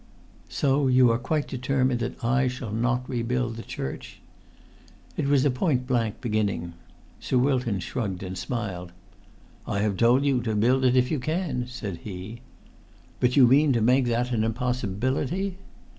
[0.49, 4.19] "So you are quite determined that I shall not rebuild the church?"
[5.15, 6.73] It was a point blank beginning.
[7.19, 8.93] Sir Wilton shrugged and smiled.
[9.67, 12.41] "I have told you to build it if you can," said he.
[13.19, 15.57] "But you mean to make that an impossibility?"